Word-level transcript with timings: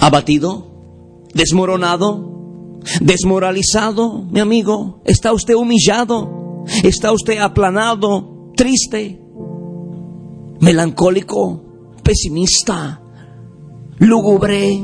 Abatido, 0.00 1.28
desmoronado, 1.34 2.78
desmoralizado, 3.00 4.24
mi 4.30 4.40
amigo, 4.40 5.02
está 5.04 5.32
usted 5.32 5.54
humillado, 5.54 6.64
está 6.82 7.12
usted 7.12 7.38
aplanado, 7.38 8.52
triste, 8.56 9.20
melancólico, 10.60 11.94
pesimista, 12.02 13.02
lúgubre, 13.98 14.82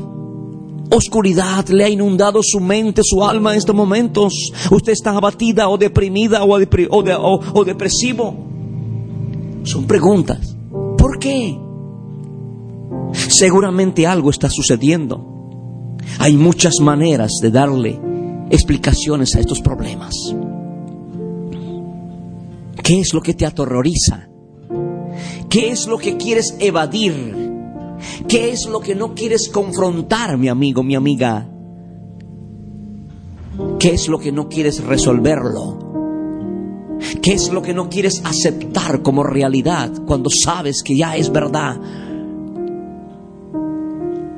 oscuridad 0.89 1.67
le 1.67 1.83
ha 1.83 1.89
inundado 1.89 2.39
su 2.43 2.59
mente, 2.59 3.01
su 3.03 3.23
alma 3.23 3.51
en 3.51 3.57
estos 3.57 3.75
momentos. 3.75 4.33
Usted 4.71 4.93
está 4.93 5.11
abatida 5.11 5.67
o 5.69 5.77
deprimida 5.77 6.43
o, 6.43 6.53
o 6.53 7.65
depresivo. 7.65 8.35
Son 9.63 9.85
preguntas. 9.85 10.55
¿Por 10.97 11.19
qué? 11.19 11.66
Seguramente 13.37 14.07
algo 14.07 14.31
está 14.31 14.49
sucediendo. 14.49 15.95
Hay 16.17 16.35
muchas 16.35 16.79
maneras 16.81 17.33
de 17.39 17.51
darle 17.51 17.99
explicaciones 18.49 19.35
a 19.35 19.39
estos 19.39 19.61
problemas. 19.61 20.15
¿Qué 22.83 22.99
es 22.99 23.13
lo 23.13 23.21
que 23.21 23.35
te 23.35 23.45
aterroriza? 23.45 24.27
¿Qué 25.49 25.69
es 25.69 25.85
lo 25.85 25.99
que 25.99 26.17
quieres 26.17 26.55
evadir? 26.59 27.35
¿Qué 28.27 28.49
es 28.49 28.65
lo 28.65 28.79
que 28.79 28.95
no 28.95 29.13
quieres 29.13 29.49
confrontar, 29.49 30.39
mi 30.39 30.47
amigo, 30.47 30.81
mi 30.81 30.95
amiga? 30.95 31.47
¿Qué 33.77 33.91
es 33.91 34.07
lo 34.07 34.17
que 34.17 34.31
no 34.31 34.49
quieres 34.49 34.83
resolverlo? 34.83 35.77
¿Qué 37.21 37.33
es 37.33 37.53
lo 37.53 37.61
que 37.61 37.75
no 37.75 37.87
quieres 37.87 38.19
aceptar 38.25 39.03
como 39.03 39.23
realidad 39.23 39.91
cuando 40.07 40.31
sabes 40.31 40.81
que 40.81 40.97
ya 40.97 41.15
es 41.15 41.31
verdad? 41.31 42.06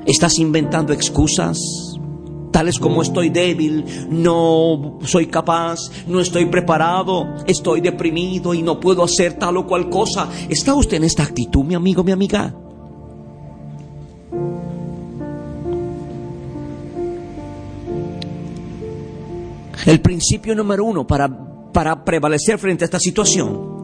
¿Estás 0.10 0.40
inventando 0.40 0.92
excusas? 0.92 1.60
Tales 2.50 2.80
como 2.80 3.04
estoy 3.04 3.30
débil, 3.30 3.86
no 4.10 4.98
soy 5.04 5.28
capaz, 5.28 5.78
no 6.08 6.20
estoy 6.20 6.48
preparado, 6.48 7.36
estoy 7.46 7.80
deprimido 7.80 8.56
y 8.56 8.64
no 8.64 8.80
puedo 8.80 9.04
hacer 9.04 9.36
tal 9.36 9.58
o 9.58 9.68
cual 9.68 9.88
cosa. 9.88 10.28
¿Está 10.50 10.74
usted 10.74 10.98
en 10.98 11.04
esta 11.04 11.22
actitud, 11.22 11.64
mi 11.64 11.76
amigo, 11.76 12.04
mi 12.04 12.12
amiga? 12.12 12.56
El 19.86 20.02
principio 20.02 20.56
número 20.56 20.86
uno 20.86 21.06
para, 21.06 21.30
para 21.72 22.04
prevalecer 22.04 22.58
frente 22.58 22.84
a 22.84 22.86
esta 22.86 23.00
situación. 23.00 23.78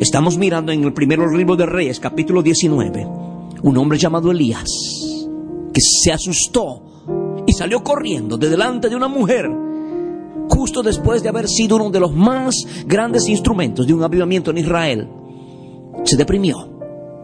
Estamos 0.00 0.36
mirando 0.36 0.72
en 0.72 0.82
el 0.82 0.92
primer 0.92 1.20
libro 1.20 1.54
de 1.54 1.66
Reyes, 1.66 2.00
capítulo 2.00 2.42
19, 2.42 3.06
un 3.62 3.76
hombre 3.76 3.98
llamado 3.98 4.32
Elías, 4.32 4.66
que 5.72 5.80
se 5.80 6.12
asustó 6.12 6.82
y 7.46 7.52
salió 7.52 7.82
corriendo 7.82 8.36
de 8.36 8.48
delante 8.48 8.88
de 8.88 8.96
una 8.96 9.08
mujer, 9.08 9.48
justo 10.48 10.82
después 10.82 11.22
de 11.22 11.28
haber 11.28 11.48
sido 11.48 11.76
uno 11.76 11.90
de 11.90 12.00
los 12.00 12.12
más 12.12 12.54
grandes 12.86 13.28
instrumentos 13.28 13.86
de 13.86 13.94
un 13.94 14.02
avivamiento 14.02 14.50
en 14.50 14.58
Israel. 14.58 15.08
Se 16.04 16.16
deprimió, 16.16 16.56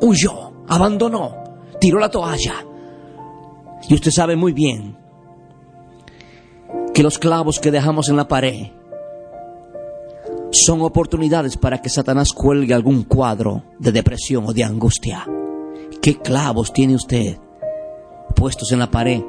huyó, 0.01 0.53
abandonó, 0.69 1.34
tiró 1.81 1.99
la 1.99 2.11
toalla. 2.11 2.65
Y 3.89 3.95
usted 3.95 4.11
sabe 4.11 4.37
muy 4.37 4.53
bien 4.53 4.97
que 6.93 7.03
los 7.03 7.19
clavos 7.19 7.61
que 7.61 7.71
dejamos 7.71 8.09
en 8.09 8.17
la 8.17 8.27
pared 8.27 8.69
son 10.51 10.81
oportunidades 10.83 11.57
para 11.57 11.81
que 11.83 11.91
Satanás 11.91 12.33
cuelgue 12.33 12.73
algún 12.73 13.05
cuadro 13.05 13.65
de 13.78 13.93
depresión 13.93 14.45
o 14.47 14.53
de 14.53 14.65
angustia. 14.65 15.27
¿Qué 16.01 16.19
clavos 16.19 16.73
tiene 16.73 16.95
usted 16.95 17.39
puestos 18.37 18.71
en 18.71 18.79
la 18.79 18.89
pared? 18.89 19.21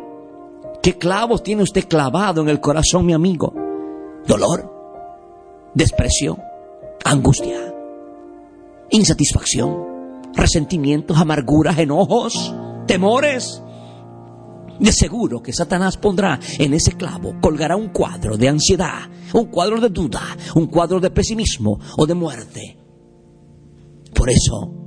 ¿Qué 0.83 0.97
clavos 0.99 1.41
tiene 1.41 1.63
usted 1.63 1.87
clavado 1.87 2.43
en 2.43 2.49
el 2.49 2.61
corazón, 2.61 3.05
mi 3.05 3.13
amigo? 3.13 3.51
Dolor, 4.27 4.71
desprecio, 5.73 6.37
angustia, 7.03 7.73
insatisfacción, 8.91 10.31
resentimientos, 10.35 11.17
amarguras, 11.17 11.79
enojos, 11.79 12.53
temores. 12.85 13.63
De 14.79 14.91
seguro 14.91 15.41
que 15.41 15.53
Satanás 15.53 15.97
pondrá 15.97 16.39
en 16.59 16.73
ese 16.73 16.91
clavo, 16.91 17.33
colgará 17.41 17.75
un 17.75 17.89
cuadro 17.89 18.37
de 18.37 18.47
ansiedad, 18.47 19.09
un 19.33 19.45
cuadro 19.45 19.81
de 19.81 19.89
duda, 19.89 20.21
un 20.53 20.67
cuadro 20.67 20.99
de 20.99 21.09
pesimismo 21.09 21.79
o 21.97 22.05
de 22.05 22.13
muerte. 22.13 22.77
Por 24.13 24.29
eso, 24.29 24.86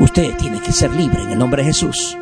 usted 0.00 0.36
tiene 0.36 0.60
que 0.60 0.72
ser 0.72 0.94
libre 0.94 1.22
en 1.22 1.30
el 1.30 1.38
nombre 1.38 1.62
de 1.62 1.68
Jesús. 1.68 2.16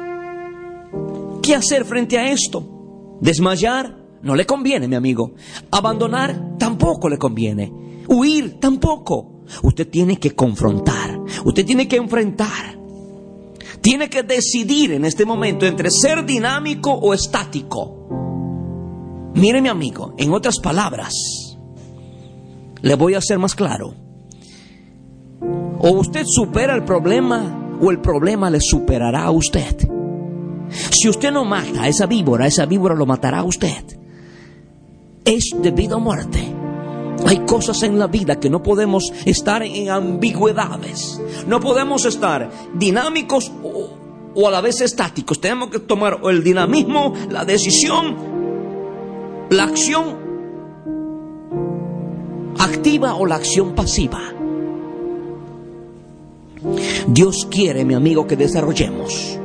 ¿Qué 1.42 1.54
hacer 1.54 1.84
frente 1.84 2.18
a 2.18 2.30
esto? 2.30 3.18
¿Desmayar? 3.20 3.96
No 4.22 4.36
le 4.36 4.46
conviene, 4.46 4.86
mi 4.86 4.94
amigo. 4.94 5.32
Abandonar 5.70 6.56
tampoco 6.58 7.08
le 7.08 7.18
conviene. 7.18 7.72
Huir 8.08 8.60
tampoco. 8.60 9.42
Usted 9.62 9.88
tiene 9.88 10.18
que 10.18 10.34
confrontar. 10.34 11.18
Usted 11.44 11.66
tiene 11.66 11.88
que 11.88 11.96
enfrentar. 11.96 12.78
Tiene 13.80 14.08
que 14.08 14.22
decidir 14.22 14.92
en 14.92 15.04
este 15.04 15.24
momento 15.24 15.66
entre 15.66 15.90
ser 15.90 16.24
dinámico 16.24 16.92
o 16.92 17.12
estático. 17.12 17.98
Mire 19.34 19.60
mi 19.60 19.68
amigo, 19.68 20.14
en 20.18 20.32
otras 20.32 20.60
palabras, 20.60 21.12
le 22.80 22.94
voy 22.94 23.14
a 23.14 23.18
hacer 23.18 23.38
más 23.38 23.54
claro. 23.54 23.94
O 25.80 25.90
usted 25.90 26.24
supera 26.26 26.76
el 26.76 26.84
problema 26.84 27.61
o 27.82 27.90
el 27.90 28.00
problema 28.00 28.48
le 28.48 28.60
superará 28.60 29.24
a 29.24 29.30
usted. 29.30 29.76
Si 30.90 31.08
usted 31.08 31.32
no 31.32 31.44
mata 31.44 31.82
a 31.82 31.88
esa 31.88 32.06
víbora, 32.06 32.46
esa 32.46 32.64
víbora 32.64 32.94
lo 32.94 33.06
matará 33.06 33.40
a 33.40 33.44
usted. 33.44 33.84
Es 35.24 35.50
de 35.60 35.70
vida 35.72 35.96
o 35.96 36.00
muerte. 36.00 36.40
Hay 37.26 37.40
cosas 37.40 37.82
en 37.82 37.98
la 37.98 38.06
vida 38.06 38.40
que 38.40 38.48
no 38.48 38.62
podemos 38.62 39.12
estar 39.26 39.62
en 39.62 39.90
ambigüedades. 39.90 41.20
No 41.46 41.60
podemos 41.60 42.04
estar 42.04 42.50
dinámicos 42.74 43.52
o, 43.62 44.48
a 44.48 44.50
la 44.50 44.60
vez 44.60 44.80
estáticos. 44.80 45.40
Tenemos 45.40 45.70
que 45.70 45.80
tomar 45.80 46.20
el 46.24 46.42
dinamismo, 46.42 47.12
la 47.30 47.44
decisión, 47.44 48.16
la 49.50 49.64
acción 49.64 50.22
activa 52.58 53.14
o 53.14 53.26
la 53.26 53.36
acción 53.36 53.74
pasiva. 53.74 54.20
Dios 57.08 57.46
quiere, 57.50 57.84
mi 57.84 57.94
amigo, 57.94 58.26
que 58.26 58.36
desarrollemos 58.36 59.38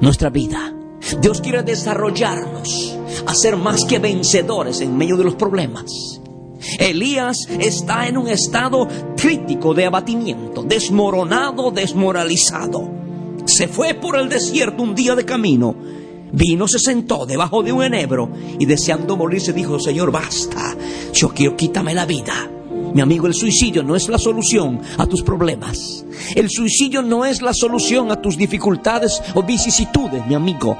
nuestra 0.00 0.30
vida. 0.30 0.72
Dios 1.20 1.40
quiere 1.40 1.62
desarrollarnos, 1.62 2.98
hacer 3.26 3.56
más 3.56 3.84
que 3.84 3.98
vencedores 3.98 4.80
en 4.80 4.96
medio 4.96 5.16
de 5.16 5.24
los 5.24 5.34
problemas. 5.34 6.20
Elías 6.78 7.48
está 7.60 8.08
en 8.08 8.16
un 8.16 8.28
estado 8.28 8.88
crítico 9.16 9.74
de 9.74 9.86
abatimiento, 9.86 10.62
desmoronado, 10.62 11.70
desmoralizado. 11.70 12.90
Se 13.44 13.68
fue 13.68 13.94
por 13.94 14.18
el 14.18 14.28
desierto 14.28 14.82
un 14.82 14.94
día 14.94 15.14
de 15.14 15.24
camino. 15.24 15.74
Vino, 16.32 16.66
se 16.66 16.80
sentó 16.80 17.24
debajo 17.24 17.62
de 17.62 17.72
un 17.72 17.84
enebro 17.84 18.30
y 18.58 18.66
deseando 18.66 19.16
morirse 19.16 19.52
dijo, 19.52 19.78
Señor, 19.78 20.10
basta, 20.10 20.76
yo 21.12 21.28
quiero 21.28 21.56
quítame 21.56 21.94
la 21.94 22.04
vida. 22.04 22.50
Mi 22.96 23.02
amigo, 23.02 23.26
el 23.26 23.34
suicidio 23.34 23.82
no 23.82 23.94
es 23.94 24.08
la 24.08 24.16
solución 24.16 24.80
a 24.96 25.04
tus 25.04 25.22
problemas. 25.22 26.02
El 26.34 26.48
suicidio 26.48 27.02
no 27.02 27.26
es 27.26 27.42
la 27.42 27.52
solución 27.52 28.10
a 28.10 28.22
tus 28.22 28.38
dificultades 28.38 29.22
o 29.34 29.42
vicisitudes, 29.42 30.26
mi 30.26 30.34
amigo. 30.34 30.78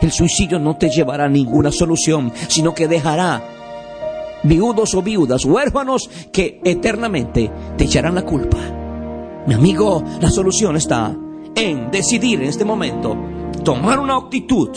El 0.00 0.10
suicidio 0.10 0.58
no 0.58 0.78
te 0.78 0.88
llevará 0.88 1.26
a 1.26 1.28
ninguna 1.28 1.70
solución, 1.70 2.32
sino 2.48 2.72
que 2.72 2.88
dejará 2.88 3.42
viudos 4.44 4.94
o 4.94 5.02
viudas, 5.02 5.44
huérfanos 5.44 6.08
que 6.32 6.58
eternamente 6.64 7.52
te 7.76 7.84
echarán 7.84 8.14
la 8.14 8.22
culpa. 8.22 8.56
Mi 9.46 9.52
amigo, 9.52 10.02
la 10.22 10.30
solución 10.30 10.74
está 10.74 11.14
en 11.54 11.90
decidir 11.90 12.40
en 12.40 12.48
este 12.48 12.64
momento 12.64 13.14
tomar 13.62 13.98
una 13.98 14.16
actitud, 14.16 14.70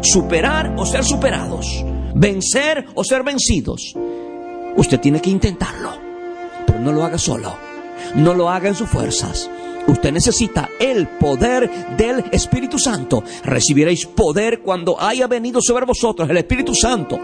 superar 0.00 0.74
o 0.78 0.86
ser 0.86 1.04
superados, 1.04 1.84
vencer 2.14 2.86
o 2.94 3.04
ser 3.04 3.22
vencidos. 3.22 3.94
Usted 4.78 4.98
tiene 4.98 5.20
que 5.20 5.28
intentarlo, 5.28 6.07
no 6.78 6.92
lo 6.92 7.04
haga 7.04 7.18
solo. 7.18 7.56
No 8.14 8.34
lo 8.34 8.48
haga 8.48 8.68
en 8.68 8.74
sus 8.74 8.88
fuerzas. 8.88 9.50
Usted 9.86 10.12
necesita 10.12 10.68
el 10.78 11.08
poder 11.08 11.96
del 11.96 12.24
Espíritu 12.30 12.78
Santo. 12.78 13.24
Recibiréis 13.42 14.06
poder 14.06 14.60
cuando 14.60 15.00
haya 15.00 15.26
venido 15.26 15.60
sobre 15.62 15.86
vosotros 15.86 16.28
el 16.28 16.36
Espíritu 16.36 16.74
Santo. 16.74 17.18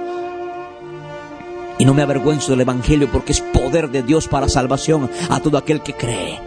Y 1.78 1.84
no 1.84 1.92
me 1.92 2.02
avergüenzo 2.02 2.52
del 2.52 2.62
Evangelio 2.62 3.10
porque 3.10 3.32
es 3.32 3.40
poder 3.40 3.90
de 3.90 4.02
Dios 4.02 4.28
para 4.28 4.48
salvación 4.48 5.10
a 5.28 5.40
todo 5.40 5.58
aquel 5.58 5.82
que 5.82 5.94
cree. 5.94 6.40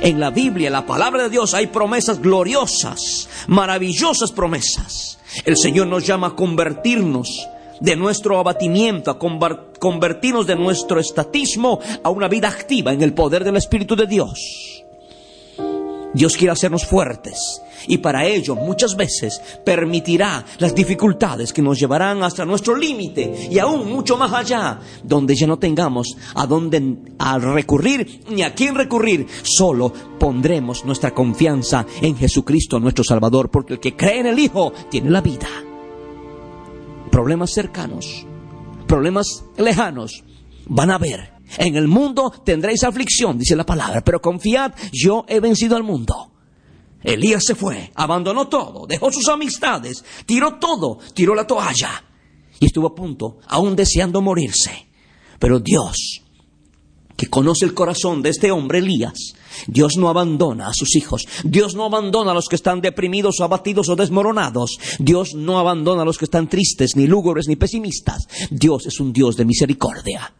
En 0.00 0.18
la 0.18 0.30
Biblia, 0.30 0.68
en 0.68 0.72
la 0.72 0.86
palabra 0.86 1.24
de 1.24 1.28
Dios, 1.28 1.52
hay 1.52 1.66
promesas 1.66 2.20
gloriosas, 2.20 3.28
maravillosas 3.46 4.32
promesas. 4.32 5.18
El 5.44 5.56
Señor 5.56 5.86
nos 5.86 6.06
llama 6.06 6.28
a 6.28 6.36
convertirnos 6.36 7.46
de 7.80 7.96
nuestro 7.96 8.38
abatimiento, 8.38 9.10
a 9.10 9.18
convertirnos 9.18 10.46
de 10.46 10.56
nuestro 10.56 11.00
estatismo 11.00 11.80
a 12.02 12.10
una 12.10 12.28
vida 12.28 12.48
activa 12.48 12.92
en 12.92 13.02
el 13.02 13.14
poder 13.14 13.44
del 13.44 13.56
Espíritu 13.56 13.96
de 13.96 14.06
Dios. 14.06 14.82
Dios 16.14 16.36
quiere 16.36 16.52
hacernos 16.52 16.84
fuertes 16.84 17.62
y 17.88 17.98
para 17.98 18.26
ello 18.26 18.54
muchas 18.54 18.96
veces 18.96 19.40
permitirá 19.64 20.44
las 20.58 20.74
dificultades 20.74 21.52
que 21.52 21.62
nos 21.62 21.78
llevarán 21.78 22.22
hasta 22.22 22.44
nuestro 22.44 22.76
límite 22.76 23.48
y 23.50 23.58
aún 23.58 23.90
mucho 23.90 24.16
más 24.16 24.32
allá, 24.32 24.78
donde 25.02 25.34
ya 25.34 25.46
no 25.46 25.58
tengamos 25.58 26.16
a 26.34 26.46
dónde 26.46 26.96
a 27.18 27.38
recurrir 27.38 28.24
ni 28.30 28.42
a 28.42 28.54
quién 28.54 28.74
recurrir, 28.74 29.26
solo 29.42 29.92
pondremos 30.18 30.84
nuestra 30.84 31.12
confianza 31.12 31.86
en 32.00 32.16
Jesucristo 32.16 32.78
nuestro 32.78 33.04
Salvador, 33.04 33.50
porque 33.50 33.74
el 33.74 33.80
que 33.80 33.96
cree 33.96 34.20
en 34.20 34.26
el 34.26 34.38
Hijo 34.38 34.72
tiene 34.90 35.10
la 35.10 35.20
vida 35.20 35.48
problemas 37.12 37.52
cercanos, 37.52 38.26
problemas 38.88 39.44
lejanos, 39.58 40.24
van 40.66 40.90
a 40.90 40.94
haber. 40.96 41.34
En 41.58 41.76
el 41.76 41.86
mundo 41.86 42.32
tendréis 42.44 42.82
aflicción, 42.82 43.38
dice 43.38 43.54
la 43.54 43.66
palabra, 43.66 44.02
pero 44.02 44.22
confiad, 44.22 44.72
yo 44.90 45.26
he 45.28 45.38
vencido 45.38 45.76
al 45.76 45.82
mundo. 45.82 46.32
Elías 47.02 47.44
se 47.44 47.54
fue, 47.54 47.92
abandonó 47.94 48.48
todo, 48.48 48.86
dejó 48.86 49.12
sus 49.12 49.28
amistades, 49.28 50.02
tiró 50.24 50.58
todo, 50.58 50.98
tiró 51.14 51.34
la 51.34 51.46
toalla 51.46 52.02
y 52.58 52.66
estuvo 52.66 52.86
a 52.86 52.94
punto, 52.94 53.38
aún 53.46 53.76
deseando 53.76 54.22
morirse. 54.22 54.88
Pero 55.38 55.60
Dios, 55.60 56.22
que 57.22 57.28
conoce 57.28 57.64
el 57.64 57.72
corazón 57.72 58.20
de 58.20 58.30
este 58.30 58.50
hombre 58.50 58.80
Elías, 58.80 59.34
Dios 59.68 59.92
no 59.96 60.08
abandona 60.08 60.66
a 60.66 60.72
sus 60.74 60.96
hijos. 60.96 61.28
Dios 61.44 61.76
no 61.76 61.84
abandona 61.84 62.32
a 62.32 62.34
los 62.34 62.48
que 62.48 62.56
están 62.56 62.80
deprimidos 62.80 63.38
o 63.38 63.44
abatidos 63.44 63.88
o 63.90 63.94
desmoronados. 63.94 64.76
Dios 64.98 65.36
no 65.36 65.60
abandona 65.60 66.02
a 66.02 66.04
los 66.04 66.18
que 66.18 66.24
están 66.24 66.48
tristes, 66.48 66.96
ni 66.96 67.06
lúgubres, 67.06 67.46
ni 67.46 67.54
pesimistas. 67.54 68.26
Dios 68.50 68.86
es 68.86 68.98
un 68.98 69.12
Dios 69.12 69.36
de 69.36 69.44
misericordia. 69.44 70.34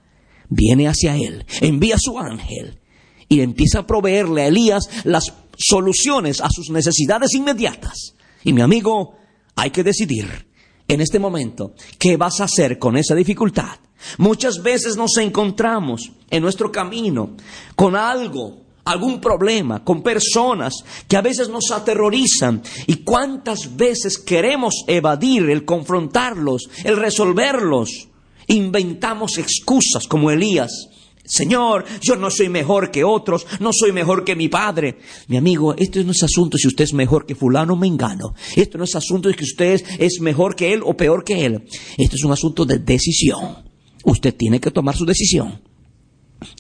Viene 0.49 0.89
hacia 0.89 1.17
él, 1.17 1.47
envía 1.61 1.95
a 1.95 2.01
su 2.01 2.19
ángel 2.19 2.81
y 3.29 3.43
empieza 3.43 3.79
a 3.79 3.87
proveerle 3.87 4.43
a 4.43 4.49
Elías 4.49 4.91
las 5.05 5.33
soluciones 5.57 6.41
a 6.41 6.49
sus 6.51 6.71
necesidades 6.71 7.33
inmediatas. 7.35 8.17
Y 8.43 8.53
mi 8.53 8.61
amigo, 8.61 9.15
hay 9.55 9.71
que 9.71 9.85
decidir 9.85 10.49
en 10.89 11.01
este 11.01 11.19
momento 11.19 11.75
qué 11.99 12.17
vas 12.17 12.41
a 12.41 12.45
hacer 12.45 12.79
con 12.79 12.97
esa 12.97 13.15
dificultad. 13.15 13.79
Muchas 14.19 14.63
veces 14.63 14.97
nos 14.97 15.17
encontramos 15.19 16.11
en 16.31 16.43
nuestro 16.43 16.73
camino 16.73 17.37
con 17.77 17.97
algo 17.97 18.63
algún 18.85 19.21
problema, 19.21 19.85
con 19.85 20.03
personas 20.03 20.75
que 21.07 21.17
a 21.17 21.23
veces 21.23 21.49
nos 21.49 21.71
aterrorizan. 21.71 22.63
¿Y 22.87 22.97
cuántas 22.97 23.77
veces 23.77 24.19
queremos 24.19 24.85
evadir 24.87 25.51
el 25.51 25.65
confrontarlos, 25.65 26.63
el 26.85 26.97
resolverlos? 26.97 28.09
Inventamos 28.49 29.39
excusas 29.39 30.07
como 30.09 30.31
Elías. 30.31 30.89
Señor, 31.25 31.85
yo 32.01 32.17
no 32.17 32.31
soy 32.31 32.49
mejor 32.49 32.91
que 32.91 33.05
otros, 33.05 33.47
no 33.61 33.71
soy 33.73 33.93
mejor 33.93 34.25
que 34.25 34.35
mi 34.35 34.49
padre. 34.49 34.99
Mi 35.29 35.37
amigo, 35.37 35.75
esto 35.77 36.03
no 36.03 36.11
es 36.11 36.23
asunto 36.23 36.59
si 36.59 36.67
usted 36.67 36.85
es 36.85 36.93
mejor 36.93 37.27
que 37.27 37.37
fulano 37.37 37.75
o 37.75 37.77
mengano. 37.77 38.35
Esto 38.57 38.77
no 38.77 38.85
es 38.85 38.95
asunto 38.97 39.29
de 39.29 39.35
que 39.35 39.45
usted 39.45 39.83
es 39.99 40.21
mejor 40.21 40.57
que 40.57 40.73
él 40.73 40.81
o 40.85 40.97
peor 40.97 41.25
que 41.25 41.47
él. 41.47 41.65
Esto 41.97 42.17
es 42.17 42.25
un 42.25 42.33
asunto 42.33 42.65
de 42.65 42.79
decisión. 42.79 43.71
Usted 44.05 44.35
tiene 44.35 44.61
que 44.61 44.73
tomar 44.73 44.97
su 44.97 45.05
decisión. 45.05 45.63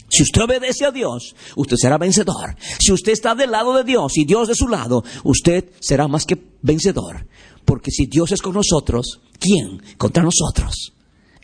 Si 0.08 0.22
usted 0.22 0.42
obedece 0.42 0.84
a 0.84 0.92
Dios, 0.92 1.34
usted 1.56 1.76
será 1.76 1.98
vencedor. 1.98 2.56
Si 2.78 2.92
usted 2.92 3.12
está 3.12 3.34
del 3.34 3.50
lado 3.50 3.76
de 3.76 3.82
Dios 3.82 4.16
y 4.16 4.24
Dios 4.24 4.46
de 4.46 4.54
su 4.54 4.68
lado, 4.68 5.02
usted 5.24 5.72
será 5.80 6.06
más 6.06 6.24
que 6.24 6.38
vencedor. 6.62 7.26
Porque 7.64 7.90
si 7.90 8.06
Dios 8.06 8.30
es 8.30 8.42
con 8.42 8.54
nosotros, 8.54 9.20
¿quién 9.40 9.82
contra 9.98 10.22
nosotros? 10.22 10.92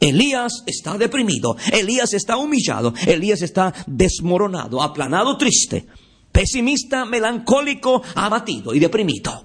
Elías 0.01 0.63
está 0.67 0.97
deprimido, 0.97 1.57
Elías 1.73 2.13
está 2.15 2.37
humillado, 2.37 2.95
Elías 3.07 3.43
está 3.43 3.75
desmoronado, 3.87 4.81
aplanado, 4.81 5.37
triste, 5.37 5.87
pesimista, 6.31 7.05
melancólico, 7.05 8.03
abatido 8.15 8.75
y 8.75 8.79
deprimido. 8.79 9.45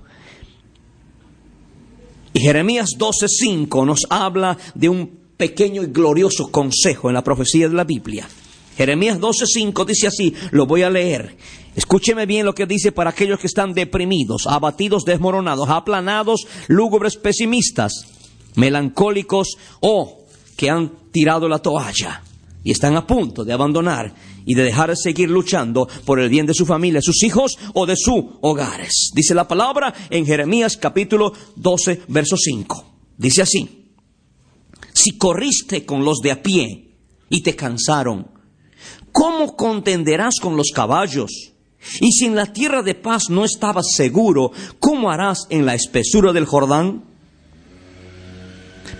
Y 2.33 2.39
Jeremías 2.39 2.89
12:5 2.97 3.85
nos 3.85 4.01
habla 4.09 4.57
de 4.75 4.89
un 4.89 5.19
pequeño 5.37 5.83
y 5.83 5.87
glorioso 5.87 6.51
consejo 6.51 7.09
en 7.09 7.15
la 7.15 7.23
profecía 7.23 7.67
de 7.67 7.75
la 7.75 7.83
Biblia. 7.83 8.27
Jeremías 8.77 9.19
12:5 9.19 9.85
dice 9.85 10.07
así, 10.07 10.33
lo 10.51 10.65
voy 10.65 10.83
a 10.83 10.89
leer. 10.89 11.35
Escúcheme 11.75 12.25
bien 12.25 12.45
lo 12.45 12.53
que 12.53 12.67
dice 12.67 12.91
para 12.91 13.09
aquellos 13.11 13.39
que 13.39 13.47
están 13.47 13.73
deprimidos, 13.73 14.45
abatidos, 14.45 15.05
desmoronados, 15.05 15.69
aplanados, 15.69 16.45
lúgubres, 16.67 17.17
pesimistas, 17.17 18.05
melancólicos 18.55 19.57
o 19.79 20.22
que 20.55 20.69
han 20.69 20.91
tirado 21.11 21.47
la 21.47 21.59
toalla 21.59 22.21
y 22.63 22.71
están 22.71 22.95
a 22.95 23.05
punto 23.05 23.43
de 23.43 23.53
abandonar 23.53 24.13
y 24.45 24.55
de 24.55 24.63
dejar 24.63 24.89
de 24.89 24.95
seguir 24.95 25.29
luchando 25.29 25.87
por 26.05 26.19
el 26.19 26.29
bien 26.29 26.45
de 26.45 26.53
su 26.53 26.65
familia, 26.65 27.01
sus 27.01 27.23
hijos 27.23 27.57
o 27.73 27.85
de 27.85 27.95
sus 27.95 28.23
hogares. 28.41 29.11
Dice 29.13 29.33
la 29.33 29.47
palabra 29.47 29.93
en 30.09 30.25
Jeremías 30.25 30.77
capítulo 30.77 31.33
12, 31.55 32.03
verso 32.07 32.37
5. 32.37 32.85
Dice 33.17 33.41
así, 33.41 33.83
si 34.93 35.17
corriste 35.17 35.85
con 35.85 36.05
los 36.05 36.19
de 36.19 36.31
a 36.31 36.41
pie 36.41 36.95
y 37.29 37.41
te 37.41 37.55
cansaron, 37.55 38.27
¿cómo 39.11 39.55
contenderás 39.55 40.39
con 40.39 40.55
los 40.55 40.71
caballos? 40.73 41.53
Y 41.99 42.11
si 42.13 42.25
en 42.25 42.35
la 42.35 42.53
tierra 42.53 42.81
de 42.81 42.95
paz 42.95 43.29
no 43.29 43.43
estabas 43.43 43.87
seguro, 43.95 44.51
¿cómo 44.79 45.11
harás 45.11 45.47
en 45.49 45.65
la 45.65 45.75
espesura 45.75 46.31
del 46.31 46.45
Jordán? 46.45 47.12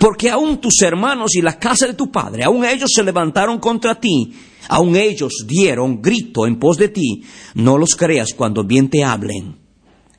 Porque 0.04 0.28
aún 0.28 0.60
tus 0.60 0.82
hermanos 0.82 1.34
y 1.34 1.40
la 1.40 1.58
casa 1.58 1.86
de 1.86 1.94
tu 1.94 2.10
padre, 2.10 2.44
aún 2.44 2.62
ellos 2.62 2.90
se 2.94 3.02
levantaron 3.02 3.58
contra 3.58 3.98
ti, 3.98 4.34
aún 4.68 4.96
ellos 4.96 5.46
dieron 5.48 6.02
grito 6.02 6.46
en 6.46 6.58
pos 6.58 6.76
de 6.76 6.90
ti, 6.90 7.24
no 7.54 7.78
los 7.78 7.94
creas 7.96 8.34
cuando 8.34 8.64
bien 8.64 8.90
te 8.90 9.02
hablen. 9.02 9.56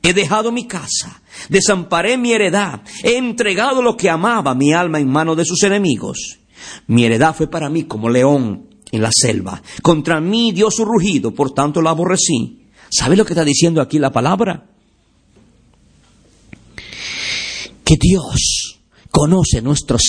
He 0.02 0.12
dejado 0.12 0.50
mi 0.50 0.66
casa, 0.66 1.22
desamparé 1.48 2.18
mi 2.18 2.32
heredad, 2.32 2.80
he 3.04 3.16
entregado 3.16 3.80
lo 3.80 3.96
que 3.96 4.10
amaba 4.10 4.56
mi 4.56 4.72
alma 4.72 4.98
en 4.98 5.08
mano 5.08 5.36
de 5.36 5.44
sus 5.44 5.62
enemigos. 5.62 6.40
Mi 6.88 7.04
heredad 7.04 7.32
fue 7.36 7.46
para 7.46 7.70
mí 7.70 7.84
como 7.84 8.08
león 8.08 8.66
en 8.90 9.02
la 9.02 9.10
selva. 9.12 9.62
Contra 9.82 10.20
mí 10.20 10.50
dio 10.50 10.68
su 10.68 10.84
rugido, 10.84 11.32
por 11.32 11.52
tanto 11.52 11.80
la 11.80 11.90
aborrecí. 11.90 12.66
¿Sabe 12.90 13.14
lo 13.14 13.24
que 13.24 13.34
está 13.34 13.44
diciendo 13.44 13.80
aquí 13.80 14.00
la 14.00 14.10
palabra? 14.10 14.66
Que 17.84 17.94
Dios 18.00 18.55
conoce 19.16 19.62
nuestros 19.62 20.02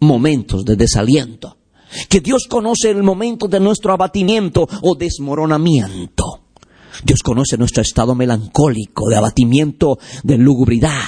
momentos 0.00 0.64
de 0.64 0.76
desaliento. 0.76 1.58
Que 2.08 2.20
Dios 2.20 2.46
conoce 2.48 2.90
el 2.90 3.02
momento 3.02 3.48
de 3.48 3.60
nuestro 3.60 3.92
abatimiento 3.92 4.66
o 4.80 4.94
desmoronamiento. 4.94 6.46
Dios 7.04 7.20
conoce 7.22 7.58
nuestro 7.58 7.82
estado 7.82 8.14
melancólico, 8.14 9.10
de 9.10 9.16
abatimiento, 9.16 9.98
de 10.22 10.38
lugubridad, 10.38 11.02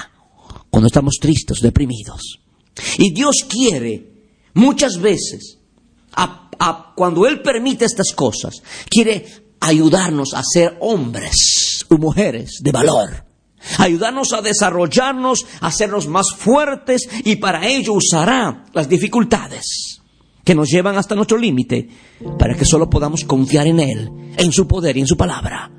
cuando 0.68 0.88
estamos 0.88 1.14
tristes, 1.18 1.60
deprimidos. 1.62 2.38
Y 2.98 3.14
Dios 3.14 3.46
quiere 3.48 4.12
muchas 4.52 5.00
veces 5.00 5.58
cuando 6.94 7.26
Él 7.26 7.40
permite 7.40 7.86
estas 7.86 8.12
cosas, 8.14 8.62
quiere 8.90 9.24
ayudarnos 9.60 10.34
a 10.34 10.42
ser 10.42 10.76
hombres 10.80 11.86
y 11.90 11.94
mujeres 11.94 12.58
de 12.60 12.72
valor. 12.72 13.25
Ayudarnos 13.78 14.32
a 14.32 14.42
desarrollarnos, 14.42 15.46
a 15.60 15.68
hacernos 15.68 16.08
más 16.08 16.26
fuertes 16.36 17.08
y 17.24 17.36
para 17.36 17.66
ello 17.66 17.94
usará 17.94 18.64
las 18.72 18.88
dificultades 18.88 20.00
que 20.44 20.54
nos 20.54 20.68
llevan 20.68 20.96
hasta 20.96 21.16
nuestro 21.16 21.36
límite 21.36 21.88
para 22.38 22.54
que 22.54 22.64
solo 22.64 22.88
podamos 22.88 23.24
confiar 23.24 23.66
en 23.66 23.80
Él, 23.80 24.10
en 24.36 24.52
su 24.52 24.68
poder 24.68 24.96
y 24.96 25.00
en 25.00 25.06
su 25.06 25.16
palabra. 25.16 25.70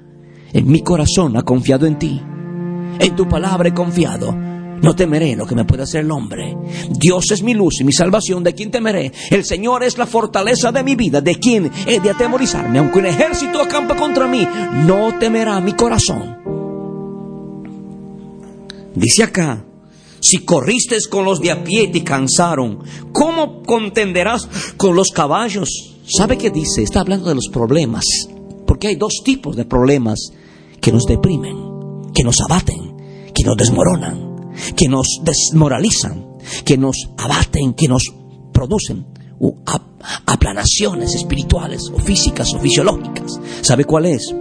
En 0.52 0.68
mi 0.68 0.82
corazón 0.82 1.38
ha 1.38 1.44
confiado 1.44 1.86
en 1.86 1.98
ti. 1.98 2.22
En 3.00 3.16
tu 3.16 3.28
palabra 3.28 3.70
he 3.70 3.74
confiado. 3.74 4.36
No 4.82 4.96
temeré 4.96 5.36
lo 5.36 5.46
que 5.46 5.56
me 5.56 5.66
puede 5.66 5.84
hacer 5.84 6.02
el 6.02 6.12
hombre. 6.12 6.56
Dios 6.90 7.32
es 7.32 7.42
mi 7.44 7.54
luz 7.54 7.80
y 7.80 7.84
mi 7.84 7.94
salvación. 7.94 8.44
¿De 8.44 8.54
quién 8.54 8.70
temeré? 8.70 9.12
El 9.32 9.44
Señor 9.44 9.84
es 9.84 9.98
la 9.98 10.06
fortaleza 10.06 10.72
de 10.72 10.84
mi 10.84 10.96
vida. 10.96 11.22
¿De 11.22 11.36
quién 11.36 11.72
he 11.86 12.00
de 12.00 12.10
atemorizarme? 12.10 12.80
Aunque 12.80 13.00
un 13.00 13.06
ejército 13.08 13.62
acampe 13.62 13.96
contra 13.96 14.28
mí, 14.28 14.48
no 14.86 15.18
temerá 15.18 15.60
mi 15.62 15.74
corazón. 15.74 16.47
Dice 18.98 19.24
acá, 19.24 19.64
Si 20.20 20.40
corriste 20.40 20.98
con 21.12 21.24
los 21.24 21.40
de 21.40 21.52
a 21.52 21.64
pie 21.64 21.84
y 21.84 21.92
te 21.92 22.04
cansaron, 22.04 22.80
¿cómo 23.14 23.62
contenderás 23.62 24.50
con 24.76 24.96
los 24.96 25.10
caballos? 25.10 25.70
¿Sabe 26.08 26.38
qué 26.38 26.50
dice? 26.50 26.82
Está 26.82 27.02
hablando 27.02 27.30
de 27.30 27.36
los 27.36 27.50
problemas. 27.50 28.04
Porque 28.66 28.88
hay 28.88 28.96
dos 28.96 29.22
tipos 29.24 29.56
de 29.56 29.66
problemas 29.66 30.32
que 30.82 30.92
nos 30.92 31.06
deprimen, 31.06 31.56
que 32.14 32.24
nos 32.24 32.42
abaten, 32.42 32.98
que 33.36 33.44
nos 33.44 33.56
desmoronan, 33.56 34.54
que 34.76 34.88
nos 34.90 35.06
desmoralizan, 35.24 36.26
que 36.66 36.78
nos 36.78 36.98
abaten, 37.18 37.76
que 37.76 37.88
nos 37.88 38.02
producen 38.52 39.06
aplanaciones 40.26 41.14
espirituales 41.14 41.92
o 41.94 42.00
físicas 42.00 42.52
o 42.56 42.60
fisiológicas. 42.60 43.40
¿Sabe 43.62 43.86
cuál 43.86 44.08
es? 44.08 44.34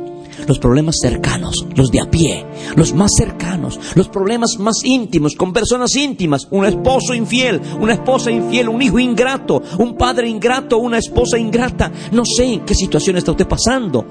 Los 0.47 0.59
problemas 0.59 0.97
cercanos, 1.01 1.67
los 1.75 1.91
de 1.91 2.01
a 2.01 2.11
pie, 2.11 2.47
los 2.77 2.95
más 2.95 3.13
cercanos, 3.17 3.79
los 3.95 4.09
problemas 4.09 4.59
más 4.59 4.85
íntimos, 4.85 5.35
con 5.35 5.53
personas 5.53 5.95
íntimas, 5.97 6.47
un 6.51 6.65
esposo 6.65 7.15
infiel, 7.15 7.61
una 7.81 7.95
esposa 7.95 8.31
infiel, 8.31 8.69
un 8.69 8.83
hijo 8.83 8.99
ingrato, 8.99 9.63
un 9.79 9.97
padre 9.97 10.29
ingrato, 10.29 10.79
una 10.79 10.99
esposa 10.99 11.39
ingrata. 11.39 11.91
No 12.13 12.25
sé 12.25 12.45
en 12.45 12.65
qué 12.65 12.75
situación 12.75 13.17
está 13.17 13.33
usted 13.33 13.49
pasando. 13.49 14.05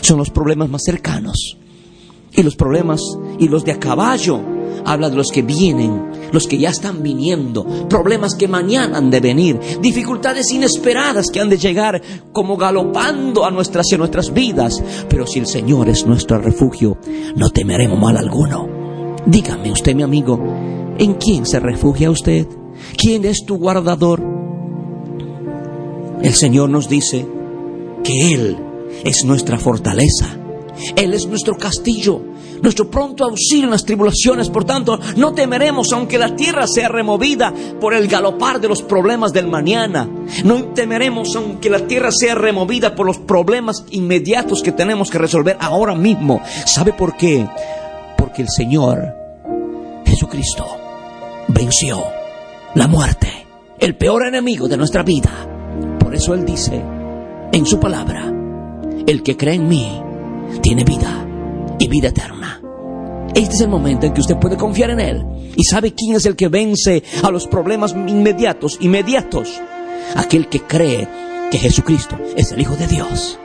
Son 0.00 0.18
los 0.18 0.30
problemas 0.30 0.68
más 0.68 0.82
cercanos. 0.84 1.56
Y 2.32 2.42
los 2.42 2.56
problemas 2.56 3.00
y 3.38 3.48
los 3.48 3.64
de 3.64 3.72
a 3.72 3.80
caballo 3.80 4.40
habla 4.84 5.10
de 5.10 5.16
los 5.16 5.30
que 5.30 5.42
vienen, 5.42 6.02
los 6.32 6.46
que 6.46 6.58
ya 6.58 6.70
están 6.70 7.02
viniendo, 7.02 7.64
problemas 7.88 8.34
que 8.34 8.48
mañana 8.48 8.98
han 8.98 9.10
de 9.10 9.20
venir, 9.20 9.58
dificultades 9.80 10.50
inesperadas 10.52 11.30
que 11.30 11.40
han 11.40 11.50
de 11.50 11.58
llegar 11.58 12.00
como 12.32 12.56
galopando 12.56 13.44
a 13.44 13.50
nuestras, 13.50 13.86
hacia 13.86 13.98
nuestras 13.98 14.32
vidas. 14.32 14.82
Pero 15.08 15.26
si 15.26 15.38
el 15.38 15.46
Señor 15.46 15.88
es 15.88 16.06
nuestro 16.06 16.38
refugio, 16.38 16.98
no 17.36 17.50
temeremos 17.50 17.98
mal 17.98 18.16
alguno. 18.16 18.68
Dígame 19.26 19.72
usted, 19.72 19.94
mi 19.94 20.02
amigo, 20.02 20.38
¿en 20.98 21.14
quién 21.14 21.46
se 21.46 21.60
refugia 21.60 22.10
usted? 22.10 22.46
¿Quién 22.96 23.24
es 23.24 23.44
tu 23.44 23.56
guardador? 23.56 24.22
El 26.22 26.34
Señor 26.34 26.70
nos 26.70 26.88
dice 26.88 27.26
que 28.02 28.34
Él 28.34 28.56
es 29.04 29.24
nuestra 29.24 29.58
fortaleza. 29.58 30.36
Él 30.96 31.14
es 31.14 31.26
nuestro 31.26 31.56
castillo, 31.56 32.20
nuestro 32.62 32.90
pronto 32.90 33.24
auxilio 33.24 33.64
en 33.64 33.70
las 33.70 33.84
tribulaciones. 33.84 34.48
Por 34.48 34.64
tanto, 34.64 34.98
no 35.16 35.32
temeremos 35.32 35.92
aunque 35.92 36.18
la 36.18 36.34
tierra 36.34 36.66
sea 36.66 36.88
removida 36.88 37.52
por 37.80 37.94
el 37.94 38.08
galopar 38.08 38.60
de 38.60 38.68
los 38.68 38.82
problemas 38.82 39.32
del 39.32 39.48
mañana. 39.48 40.08
No 40.44 40.64
temeremos 40.74 41.34
aunque 41.36 41.70
la 41.70 41.80
tierra 41.80 42.10
sea 42.12 42.34
removida 42.34 42.94
por 42.94 43.06
los 43.06 43.18
problemas 43.18 43.84
inmediatos 43.90 44.62
que 44.62 44.72
tenemos 44.72 45.10
que 45.10 45.18
resolver 45.18 45.56
ahora 45.60 45.94
mismo. 45.94 46.40
¿Sabe 46.66 46.92
por 46.92 47.16
qué? 47.16 47.46
Porque 48.16 48.42
el 48.42 48.48
Señor 48.48 49.14
Jesucristo 50.04 50.66
venció 51.48 52.02
la 52.74 52.86
muerte, 52.86 53.46
el 53.78 53.96
peor 53.96 54.26
enemigo 54.26 54.68
de 54.68 54.76
nuestra 54.76 55.02
vida. 55.02 55.30
Por 55.98 56.14
eso 56.14 56.34
Él 56.34 56.44
dice 56.44 56.82
en 57.52 57.66
su 57.66 57.80
palabra, 57.80 58.32
el 59.06 59.22
que 59.22 59.36
cree 59.36 59.54
en 59.54 59.68
mí, 59.68 60.02
tiene 60.60 60.84
vida 60.84 61.27
y 61.78 61.88
vida 61.88 62.08
eterna. 62.08 62.60
Este 63.34 63.54
es 63.54 63.60
el 63.60 63.68
momento 63.68 64.06
en 64.06 64.14
que 64.14 64.20
usted 64.20 64.38
puede 64.38 64.56
confiar 64.56 64.90
en 64.90 65.00
Él. 65.00 65.24
¿Y 65.54 65.64
sabe 65.64 65.92
quién 65.92 66.16
es 66.16 66.26
el 66.26 66.36
que 66.36 66.48
vence 66.48 67.02
a 67.22 67.30
los 67.30 67.46
problemas 67.46 67.92
inmediatos, 67.92 68.78
inmediatos? 68.80 69.60
Aquel 70.16 70.48
que 70.48 70.62
cree 70.62 71.08
que 71.50 71.58
Jesucristo 71.58 72.18
es 72.36 72.52
el 72.52 72.60
Hijo 72.60 72.76
de 72.76 72.86
Dios. 72.86 73.38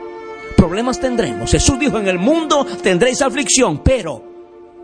Problemas 0.56 1.00
tendremos. 1.00 1.50
Jesús 1.50 1.78
dijo, 1.78 1.98
en 1.98 2.08
el 2.08 2.18
mundo 2.18 2.66
tendréis 2.82 3.22
aflicción, 3.22 3.82
pero 3.84 4.34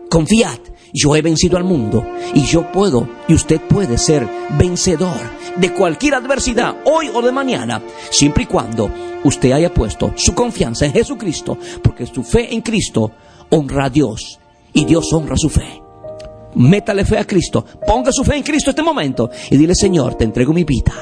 confiad, 0.09 0.59
yo 0.93 1.15
he 1.15 1.21
vencido 1.21 1.57
al 1.57 1.63
mundo 1.63 2.05
y 2.33 2.43
yo 2.43 2.71
puedo 2.71 3.07
y 3.27 3.33
usted 3.33 3.61
puede 3.61 3.97
ser 3.97 4.27
vencedor 4.57 5.17
de 5.55 5.73
cualquier 5.73 6.15
adversidad 6.15 6.75
hoy 6.85 7.09
o 7.13 7.21
de 7.21 7.31
mañana, 7.31 7.81
siempre 8.09 8.43
y 8.43 8.47
cuando 8.47 8.89
usted 9.23 9.51
haya 9.53 9.73
puesto 9.73 10.13
su 10.15 10.33
confianza 10.33 10.85
en 10.85 10.93
Jesucristo, 10.93 11.57
porque 11.81 12.05
su 12.05 12.23
fe 12.23 12.53
en 12.53 12.61
Cristo 12.61 13.11
honra 13.51 13.85
a 13.85 13.89
Dios 13.89 14.39
y 14.73 14.85
Dios 14.85 15.11
honra 15.13 15.35
su 15.37 15.49
fe. 15.49 15.81
Métale 16.55 17.05
fe 17.05 17.17
a 17.17 17.25
Cristo, 17.25 17.65
ponga 17.87 18.11
su 18.11 18.23
fe 18.23 18.35
en 18.35 18.43
Cristo 18.43 18.71
este 18.71 18.83
momento 18.83 19.29
y 19.49 19.57
dile, 19.57 19.73
Señor, 19.73 20.15
te 20.15 20.25
entrego 20.25 20.51
mi 20.51 20.63
vida, 20.63 20.93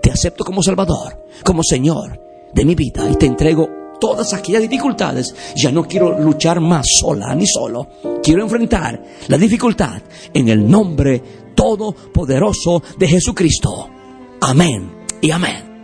te 0.00 0.10
acepto 0.10 0.44
como 0.44 0.62
Salvador, 0.62 1.26
como 1.44 1.62
Señor 1.62 2.20
de 2.52 2.64
mi 2.64 2.74
vida 2.74 3.10
y 3.10 3.16
te 3.16 3.26
entrego 3.26 3.68
todas 4.00 4.32
aquellas 4.32 4.62
dificultades. 4.62 5.34
Ya 5.56 5.70
no 5.70 5.86
quiero 5.86 6.18
luchar 6.18 6.60
más 6.60 6.86
sola 7.00 7.34
ni 7.34 7.46
solo. 7.46 7.88
Quiero 8.22 8.42
enfrentar 8.42 9.02
la 9.28 9.36
dificultad 9.36 10.00
en 10.32 10.48
el 10.48 10.68
nombre 10.68 11.22
todopoderoso 11.54 12.82
de 12.98 13.08
Jesucristo. 13.08 13.88
Amén 14.40 14.90
y 15.20 15.30
amén. 15.30 15.74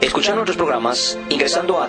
Escucha 0.00 0.34
nuestros 0.34 0.56
programas 0.56 1.18
ingresando 1.28 1.80
a 1.80 1.88